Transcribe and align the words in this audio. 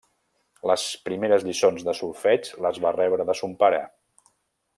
Les 0.69 0.85
primeres 1.09 1.45
lliçons 1.49 1.85
de 1.89 1.95
solfeig 1.99 2.51
les 2.67 2.81
va 2.87 2.95
rebre 2.99 3.29
de 3.31 3.37
son 3.43 3.55
pare. 3.65 3.85